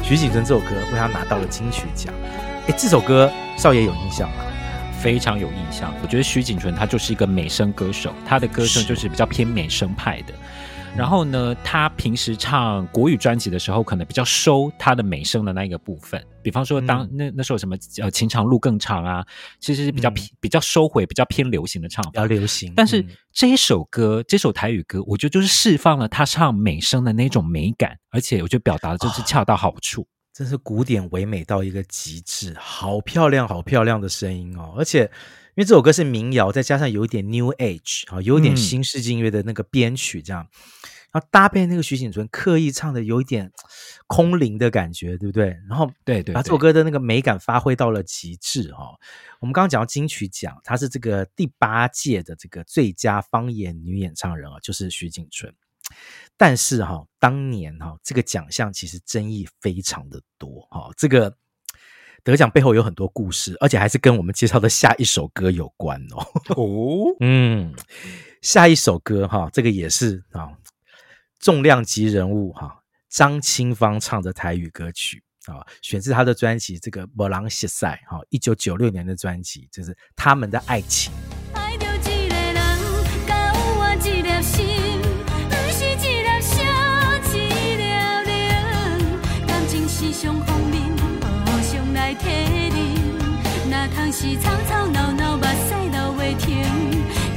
[0.02, 2.14] 徐锦纯这首歌为他拿到了金曲奖。
[2.68, 4.36] 哎，这首歌少爷有印象吗？
[5.00, 5.92] 非常有印象。
[6.00, 10.32] 我觉得徐锦纯他就是一个美声歌手，他的歌声就是比较偏美声派的。
[10.96, 16.20] 然后呢，他平时唱国语专辑的时候，可能比较收他的美声的那一个部分。
[16.42, 19.24] 比方说当，当、嗯、那那时候什么呃，情长路更长啊，
[19.60, 22.72] 其实是比较偏、嗯、比较收回、比较偏流行的唱法，比较流行。
[22.74, 34.74] 但是这一首歌，嗯、这首台语歌，我觉得就是释放了他唱美声的那种美感，而且我觉得表达的就是恰到好处，哦、真是古典唯美到一个极致，好漂亮，好漂亮的声音哦！
[34.78, 35.10] 而且
[35.56, 40.46] 因为这首歌是民谣，再加上有一点 New Age 啊，有一点新世纪音乐的那个编曲这样。
[40.52, 43.50] 嗯然后搭配那个徐锦淳刻意唱的有一点
[44.06, 45.56] 空灵的感觉，对不对？
[45.66, 48.92] 然后对对，把这首歌的那个美感发挥到了极致哈、哦。
[49.40, 55.54] 我们刚刚讲到金曲奖，它是这个第八届的这个最佳方言女演唱人啊，就是徐锦淳。
[56.36, 60.94] 但是哈、哦，当年哈、哦，这个奖项其实争议非常的多哈、哦。
[60.98, 61.34] 这个
[62.26, 66.26] 得奖背后有很多故事，而且还是跟我们介绍的下一首歌有关哦。
[66.56, 67.72] 哦， 嗯，
[68.42, 70.50] 下一首歌哈，这个也是啊，
[71.38, 81.12] 重量级人物哈，张清芳唱的台语歌曲啊，选自他的专辑《这个波浪西塞》哈，一九九六年的专辑，就是他们的爱情。
[94.28, 96.64] 是吵吵闹闹，目屎流袂停。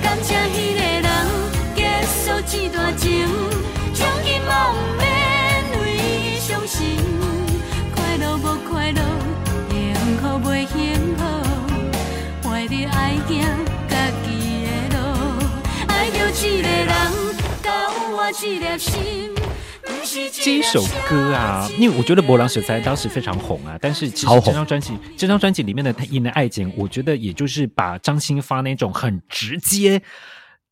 [0.02, 1.08] 感谢迄个人
[1.75, 3.28] 结束这段情，
[3.93, 5.06] 从今后不免
[5.84, 6.97] 为伊伤心。
[7.93, 9.02] 快乐无快乐，
[9.69, 11.21] 幸福袂幸福，
[12.49, 12.97] 怀着爱
[13.28, 13.38] 行
[13.88, 14.28] 家己
[14.65, 14.97] 的路。
[15.89, 16.88] 爱着一个人，
[17.62, 19.30] 甲有我一粒心。
[20.32, 30.02] 这一首歌啊，因为我觉得《博朗雪才》当时非常红啊，但是其实这张专辑，这张专辑里面的他演的爱情，我觉得也就是把张新发那种很直接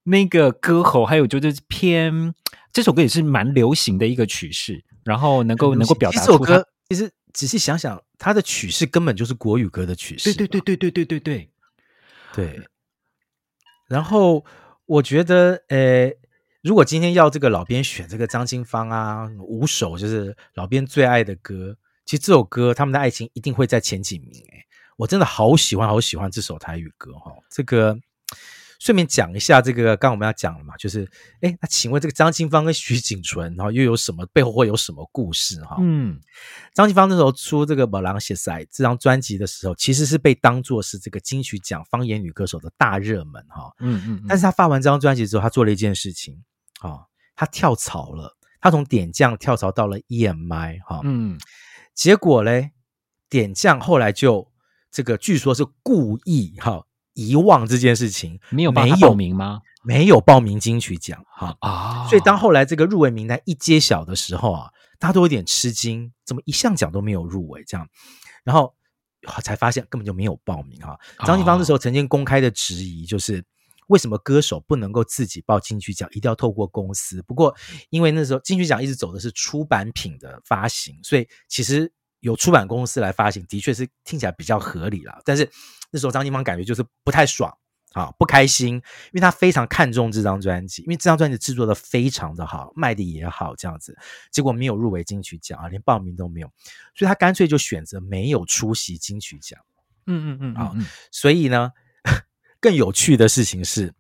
[0.03, 2.34] 那个歌喉，还有就是偏
[2.71, 6.67] 这首歌也是蛮流行的一个曲式，然后能够能够表达出这首歌。
[6.89, 10.34] 其实仔细想想，它的曲式根本就是国语歌的曲式。
[10.34, 11.49] 对对对对对对对对
[12.34, 12.62] 对。
[13.88, 14.45] 然后
[14.86, 16.12] 我觉得，呃。
[16.67, 24.65] 如果今天要这个老编选这个张清芳啊五首就是老编最爱的歌，其实这首歌他们的爱情一定会在前几名诶，
[24.97, 27.32] 我真的好喜欢好喜欢这首台语歌哈。
[27.49, 27.97] 这个
[28.80, 35.77] 顺便讲一下，这个刚刚我们要讲了嘛，就是哎，那请问这个张清芳跟徐锦淳，然后又有什么背后会有什么故事哈？
[35.80, 36.19] 嗯，
[36.73, 43.71] 张清芳那时候出这个《无人识识》这张专辑的时候，其实是被当做是这个金曲奖方言女歌手的大热门哈。
[43.80, 46.43] 嗯嗯，但是他发完这张专辑之后，他做了一件事情。
[46.79, 51.37] 啊、哦，他跳槽了，他从点将跳槽到了 EMI 哈、哦，嗯，
[51.93, 52.71] 结果嘞，
[53.29, 54.51] 点将后来就
[54.91, 59.61] 这个据说是故意哈、哦、遗忘这件事情，没有没有报名吗？
[59.83, 67.87] 没有报名金曲奖哈啊，哦、所以当后来这个入围名单一揭晓的时候啊，大家都有点吃惊，怎么一项奖都没有入围这样，
[68.43, 68.75] 然后
[69.41, 70.99] 才发现根本就没有报名哈。
[71.25, 73.43] 张清芳那时候曾经公开的质疑就是。
[73.88, 77.21] 为什么歌手不能够自己报金曲奖，一定要透过公司？
[77.23, 77.56] 不过，
[77.89, 85.19] 因为那时候金曲奖一直走的是出版品的发行，所以其实由出版公司来发行，的确是听起来比较合理啦。
[85.26, 85.50] 但是
[85.91, 87.52] 那时候张清芳感觉就是不太爽
[87.93, 88.82] 啊，不开心，因
[89.13, 93.97] 为他非常看重这张专辑，因为这张专辑制作的非常的好，卖的也好，这样子，
[94.32, 96.52] 结果没有入围金曲奖啊，连报名都没有，
[96.93, 99.60] 所以他干脆就选择没有出席金曲奖。
[100.08, 100.76] 嗯嗯嗯，啊，
[101.12, 101.71] 所以呢。
[102.60, 103.93] 更有趣的事情是，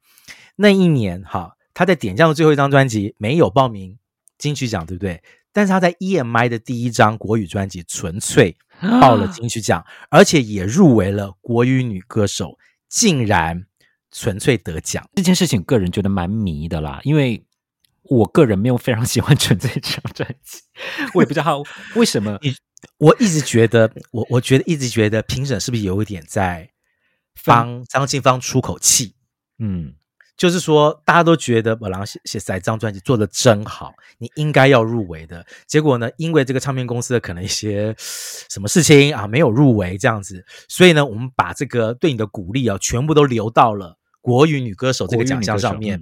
[0.55, 3.97] 那一年哈，他在点将的最后一张专辑没有报名
[4.37, 5.21] 金曲奖，对不对？
[5.53, 8.55] 但是他在 EMI 的第一张国语专辑《纯粹》
[8.99, 13.65] 报了金曲奖，而且也入围了国语女歌手，竟然
[14.11, 15.09] 纯粹得奖。
[15.15, 17.43] 这件事情个人觉得蛮迷的啦，因为
[18.03, 20.59] 我个人没有非常喜欢《纯粹》这张专辑，
[21.15, 21.63] 我也不知道
[21.95, 22.37] 为什么。
[22.99, 26.69] 我一直觉得，我我觉得一直觉得评审是不是有一点在。
[27.45, 29.15] 帮张清芳出口气，
[29.59, 29.93] 嗯，
[30.35, 35.45] 就是说大家都觉得无人识识这张专辑做得真好，你应该要入围的。
[35.65, 46.01] 结果呢，因为这个唱片公司的可能一些什么事情啊，没有入围这样子，所以呢，我们把这个对你的鼓励啊，全部都留到了国语女歌手这个奖项上面，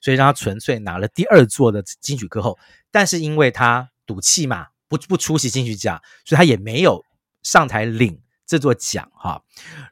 [0.00, 2.58] 所以让她纯粹拿了第二座的金曲歌后。
[2.90, 7.04] 但是因为她赌气嘛，不不出席金曲奖，所以她也没有
[7.42, 8.20] 上台领。
[8.48, 9.42] 这座奖哈，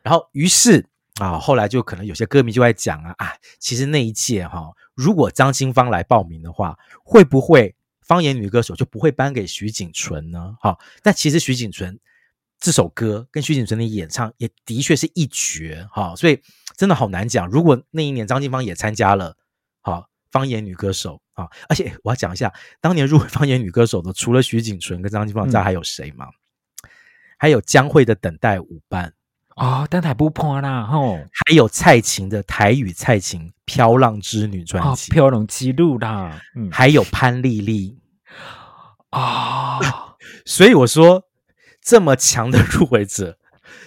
[0.04, 0.86] 然后于是
[1.20, 10.56] 啊，后来就可能有些歌迷就在讲啊啊，其实那一届哈，如果张清芳来报名的话，会不会方言女歌手就不会颁给徐锦淳呢？
[10.60, 11.98] 哈，但其实徐锦淳
[12.58, 16.40] 这首歌跟徐锦淳的演唱也的确是一绝哈，所以
[16.76, 17.48] 真的好难讲。
[17.48, 19.36] 如果那一年张清芳也参加了，
[19.82, 26.26] 好方言女歌手啊，而且我要讲一下，当年入围方言女歌手的，除了徐锦淳跟张清芳，知道还有谁吗？
[26.26, 26.38] 嗯
[27.36, 29.12] 还有江蕙的等待舞伴
[29.56, 37.96] 哦，但台不破啦吼，还有蔡琴的台语蔡琴飘浪之女专辑，飘浪之路啦，嗯，还有潘丽丽。
[39.10, 39.78] 啊，
[40.44, 41.22] 所以我说
[41.80, 43.38] 这么强的入围者，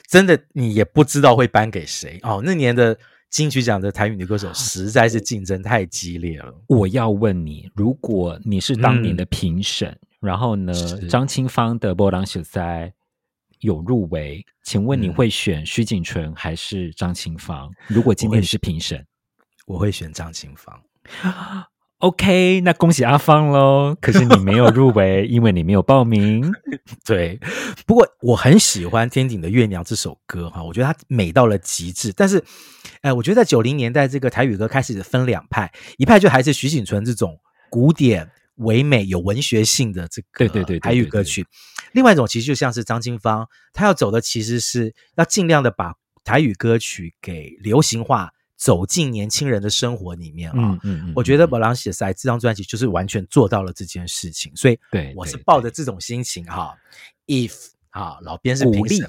[0.08, 2.18] 真的你也不知道会颁给谁。
[2.24, 2.42] 哦。
[2.46, 2.98] 那年的
[3.30, 6.54] 金曲奖的台语女歌手实在是竞争太激烈了。
[6.68, 10.74] 我要问你，如果你是当年的评审，嗯、然后呢，
[11.10, 12.62] 张清芳的《波浪雪塞》
[13.60, 17.70] 有入围，请问你会选徐锦纯还是张清芳？
[17.88, 19.06] 如果今天你是评审，
[19.66, 20.80] 我会选张清芳。
[22.00, 23.98] OK，那恭喜阿芳喽！
[24.00, 26.54] 可是你没有入围，因为你没有报名。
[27.04, 27.40] 对，
[27.88, 32.14] 不过我很喜欢《天顶的月娘》这首歌哈，我觉得它美到了极致。
[32.16, 32.44] 但是，
[33.02, 37.36] 哎，我觉得在九零年代，这个台语歌开始分两派，一派就还是徐锦纯这种
[37.72, 41.42] 古典唯美、有文学性的这个对对对台语歌曲；
[41.98, 48.32] 另外一种其实就像是张清芳，她要走的其实是要尽量的把台语歌曲给流行化。
[48.60, 56.76] 走进年轻人的生活里面啊、嗯嗯嗯，我觉得《波浪写塞》这张专辑就是完全做到了这件事情，所以对我是抱着这种心情哈。
[57.28, 59.08] If 啊，老编是评审，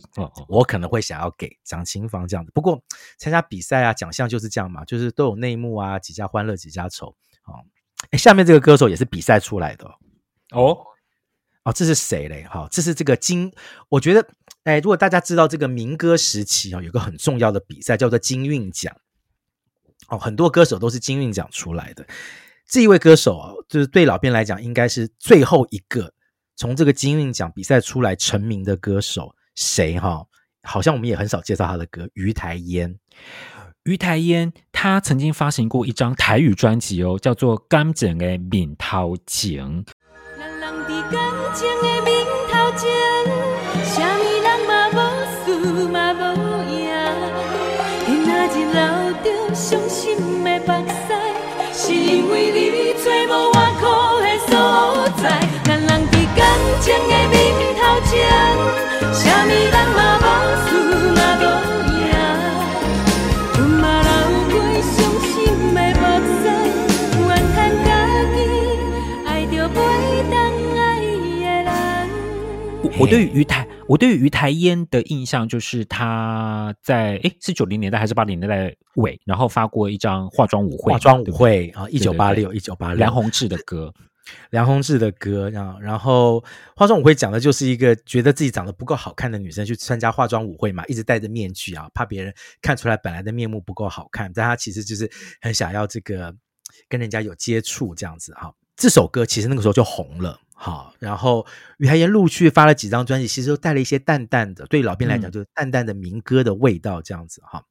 [0.48, 2.52] 我可能会想要给张清芳这样的。
[2.52, 2.78] 不过
[3.16, 7.64] 参加比赛啊，奖项就是这样嘛，就是都有内幕啊，几家欢乐几家愁啊。
[8.10, 9.86] 哎，下面这个歌手也是比赛出来的
[10.50, 10.60] 哦。
[10.62, 10.78] 哦，
[11.64, 12.44] 哦这是谁嘞？
[12.50, 13.52] 哈，这是这个金，
[13.88, 14.26] 我觉得
[14.64, 18.94] 哎，如果大家知道这个民歌时期啊，有个很重要的比赛叫做金韵奖。
[20.08, 22.06] 哦，很多歌手都是金韵奖出来的。
[22.66, 26.12] 这一位歌手啊，就是对老编来讲，应该是最后一个
[26.56, 29.34] 从这个金韵奖比赛出来成名的歌手。
[29.54, 30.24] 谁哈？
[30.62, 32.08] 好像我们也很少介绍他的歌。
[32.14, 32.98] 于台烟，
[33.84, 37.58] 于台烟，他曾经发行过一张台语专辑哦，叫做
[41.58, 42.86] 《情的面头前，
[43.82, 44.96] 什么人嘛无
[45.42, 45.46] 输
[45.88, 46.22] 嘛无
[46.70, 46.78] 赢。
[48.06, 48.78] 今仔日流
[49.24, 49.98] 着伤心
[50.44, 51.10] 的目屎，
[51.72, 53.82] 是因为你找无我苦
[54.22, 54.52] 的所
[55.20, 55.24] 在。
[55.64, 56.40] 咱人伫感
[56.80, 57.34] 情的面
[57.74, 58.14] 头前，
[59.12, 60.17] 什么人嘛。
[73.00, 83.94] 我对于于台，我对于于台烟的印象就是他在诶，是九零年代还是八零年代尾，然后发过一张化妆舞会，化妆舞会啊，一九八六，一九八六，梁弘 志的歌，
[84.50, 86.44] 梁弘志的歌，然后然后
[86.74, 95.08] 化妆舞会讲的就是一个觉得自己长得不够好看的女生去参加化妆舞会嘛，一直戴着面具啊，怕别人看出来本来的面目不够好看，但她其实就是
[95.40, 96.34] 很想要这个
[96.88, 98.52] 跟人家有接触这样子哈。
[98.76, 100.40] 这首歌其实那个时候就红了。
[100.60, 101.46] 好，然后
[101.76, 107.64] 于台烟陆续发了几张专辑，其实都带了一些淡淡的，对老兵来讲就是淡淡的民歌的味道，这样子哈、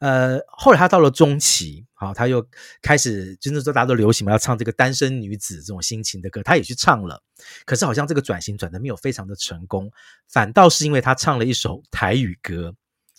[0.00, 0.36] 嗯。
[0.36, 2.46] 呃，后来他到了中期，好，他又
[2.80, 7.20] 开始，真的说大家都流行嘛，要唱这个单身女子这种心情的歌，他也去唱了。
[7.64, 9.90] 可是好像这个转型转的没有非常的成功，
[10.28, 12.76] 反倒是因为他唱了一首台语歌。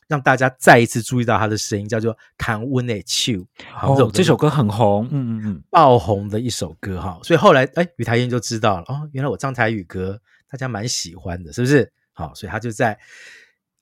[0.10, 3.34] 让大家再一次注意到他的声音，叫做《看温的手》。
[3.80, 7.20] 哦，这首歌很红，嗯嗯嗯，爆红的一首歌哈。
[7.22, 11.94] 所以后来，哎，于台烟就知道了哦，原来我唱台语歌，大家蛮喜欢的，是不是？
[12.14, 12.98] 好，所以他就在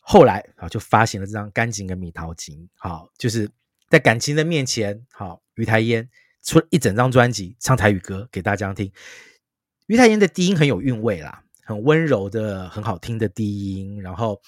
[0.02, 2.58] 后来啊，就发行了这张《干净的蜜桃金》。
[2.76, 3.50] 好，就是
[3.90, 6.10] 在感情的面前，好，于台烟
[6.44, 8.92] 出了一整张专辑唱台语歌给大家听。
[9.86, 14.42] 于台烟的低音很有韵味啦，很温柔的，很好听的低音，然后。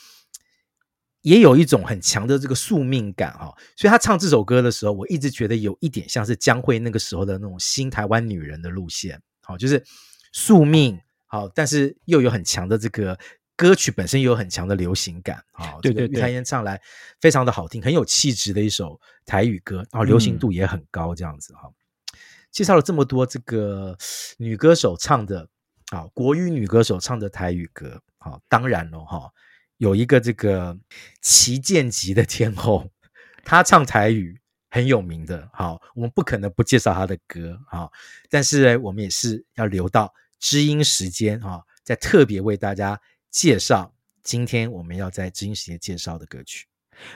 [1.21, 9.83] 也有一种很强的这个宿命感哈，所以他唱这首歌的时候，我一直觉得有一点像是江蕙那个时候的那种新台湾女人的路线，好，就是
[10.31, 10.97] 宿命
[11.27, 13.19] 好，但是又有很强的这个
[13.57, 16.81] 歌曲本身又有很强的流行感，好，对对对，于台烟唱来
[17.19, 21.69] 非常的好听，很有气质的一首台语歌，然后流行度也很高，这样子哈。
[22.49, 23.97] 介绍了这么多这个
[24.37, 25.47] 女歌手唱的，
[25.91, 29.29] 啊，国语女歌手唱的台语歌，好，当然了哈。
[29.79, 30.77] 有一个这个
[31.21, 32.89] 旗舰级的天后，
[33.45, 34.37] 她唱台语
[34.69, 37.89] 很有名的，好，我们不可能不介绍她的歌，好，
[38.29, 42.99] 但是呢，我们也是要留到知音时间啊，再特别为大家
[43.31, 46.65] 介绍今天我们要在知音时间介绍的歌曲。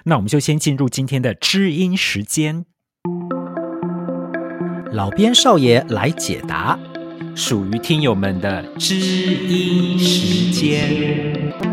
[0.06, 2.66] 那我们就先进入今天的知音时间，
[4.94, 6.80] 老边少爷来解答
[7.36, 11.73] 属于听友们的知音时间。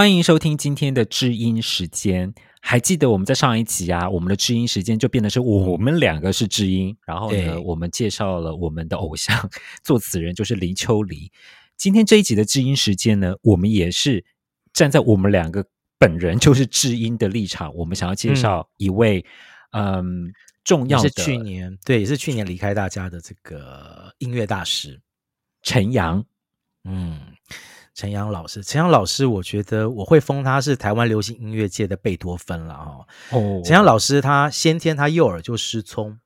[0.00, 2.32] 欢迎收听今天的知音时间。
[2.62, 9.50] 还记得我们在上一集啊，我们的知音时间就变得是我们两个是知音，然后呢，我们介绍了我们的偶像
[9.84, 11.30] 作词人就是林秋离。
[11.76, 14.24] 今天这一集的知音时间呢，我们也是
[14.72, 15.66] 站在我们两个
[15.98, 19.22] 本人就是知音的立场，我们想要介绍一位
[19.72, 20.32] 嗯，嗯
[20.64, 24.98] 重要的，是去年对，也是去年离开大家的这个音乐大师
[25.60, 26.24] 陈阳，
[26.84, 27.20] 嗯。
[28.00, 33.06] 陈阳老师，陈阳老师，我觉得我会封他是台湾流行音乐界的贝多芬了哈。
[33.32, 36.18] 哦，陈阳老师他先天他右耳就失聪，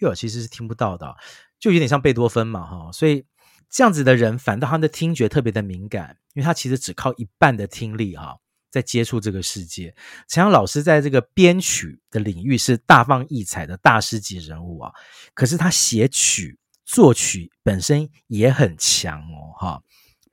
[0.00, 1.16] 右耳其实是听不到的，
[1.58, 2.92] 就有点像贝多芬嘛哈。
[2.92, 3.24] 所以
[3.70, 8.36] 这样子的人，反倒他的听觉特别的敏感，因为他其实只靠一半的听力哈，
[8.70, 9.94] 在接触这个世界。
[10.28, 14.92] 陈阳老师在这个编曲的领域是大放异彩的大师级人物啊，
[15.32, 19.82] 可是他写曲作曲本身也很强哦哈。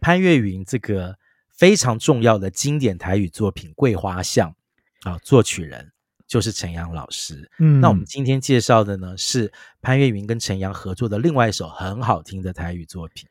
[0.02, 1.18] 潘越云这个
[1.50, 4.54] 非常重要的经典台语作品《桂花巷》
[5.10, 5.92] 啊，作曲人
[6.28, 7.50] 就是陈阳老师。
[7.60, 13.28] 嗯，那我们今天介绍的呢是潘越云跟陈阳合作的另外一首很好听的台语作品。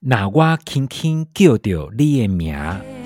[0.00, 3.01] 那我轻轻叫着你的名。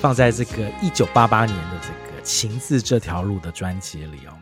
[0.00, 4.38] 放在这个一九八八年的这个《情字这条路》的专辑里哦，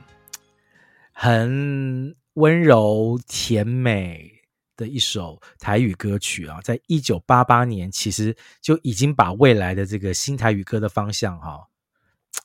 [1.12, 4.30] 很温柔甜美
[4.76, 11.66] 的一首台语歌曲啊，在一九八八年其实就已经把未来的这个新台语歌的方向哈，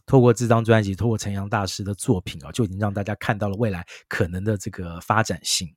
[0.06, 5.70] 透过这张专辑，透过陈阳大师的作品啊，就已经让大家看到了未来可能的这个发展性。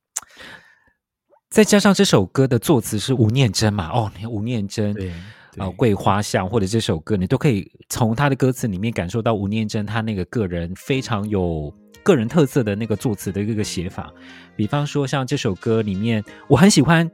[1.49, 5.13] 再加上这首歌的作词是吴念真嘛，哦，吴念真对。
[5.57, 14.13] 啊，桂花香或者这首歌，你都可以从他的歌词里面感受到吴念真他那个个人非常有个人特色的那个作词的一个写法。
[14.55, 17.09] 比方说，像这首歌里面，我很喜欢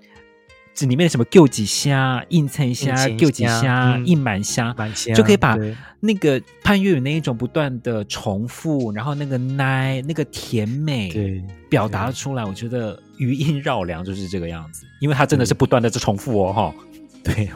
[0.74, 4.74] 这里面的什么“救几虾”“硬菜虾”“救几虾”“硬满虾”，
[5.14, 5.58] 就可以把
[6.00, 12.44] 那个潘越云那一种不断的重复，然后那个奶那个甜美，对，表达出来。
[12.46, 16.76] 我觉得余音绕梁就是这个样子，因为他真的是不断的在重复哦，哈。
[17.24, 17.50] 对，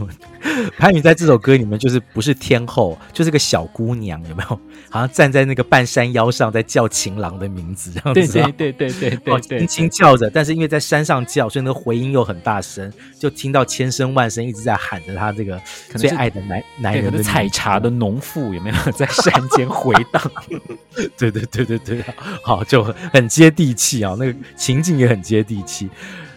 [0.78, 4.60] 潘云在这首歌里面就是不是天后，就是个小姑娘，有没有？
[4.92, 8.34] 好像站在那个半山腰上，在叫情郎的名字，这样子。
[8.34, 15.60] 对对对对 对对，轻轻叫着，但是因为在山上叫，所以那个回音又很大声，就听到千声万声一直在喊着他这个
[15.98, 20.22] 最爱的男男人的采茶的农妇，有没有在山间回荡？
[21.18, 22.06] 对对对对对，
[22.44, 25.90] 好，就很接地气啊，那个情景也很接地气。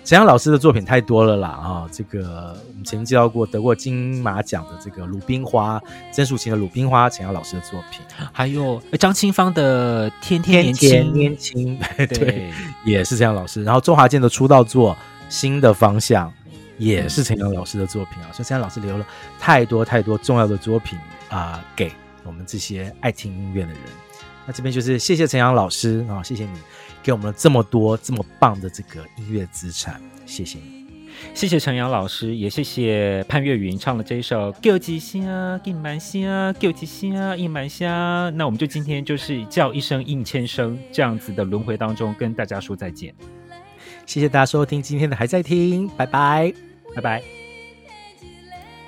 [0.09, 1.87] 陈阳老师的作品太多了啦啊！
[1.93, 5.79] 这个我们曾经介绍过得过金马奖的这个《鲁冰花》，
[6.11, 8.01] 曾淑琴的《鲁冰花》，陈阳老师的作品，
[8.33, 12.51] 还有张清芳的《天天年轻》天天年轻， 对，对，
[12.87, 13.63] 也是陈阳老师。
[13.63, 14.95] 然后周华健的出道作
[15.29, 16.27] 《新的方向》
[16.79, 18.33] 也是陈阳老师的作品啊！
[18.33, 19.05] 所以陈阳老师留了
[19.39, 20.99] 太多太多重要的作品
[21.29, 21.93] 啊，给
[22.25, 23.81] 我们这些爱听音乐的人。
[24.47, 26.59] 那这边就是谢谢陈阳老师啊，谢谢你。
[27.09, 30.85] 给我们了这么多这么棒的这个音乐资产，谢谢你，
[31.33, 36.21] 谢谢陈阳老师，也谢谢潘越云唱的这一首《叫几声应满声》，
[36.59, 37.89] 叫几声应满声。
[38.37, 43.15] 那我们就今天就是叫一声应千声这样子的轮回当中跟大家说再见。
[44.05, 46.53] 谢谢大家收听今天的还在听，拜拜，
[46.95, 47.23] 拜拜。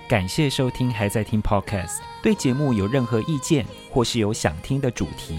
[0.06, 5.38] 感谢收听还在听 Podcast，对节目有任何意见或是有想听的主题。